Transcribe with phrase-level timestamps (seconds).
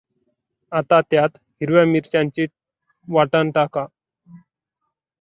[0.71, 2.45] आता त्यात हिरव्या मिरच्यांचे
[3.07, 3.85] वाटण टाका.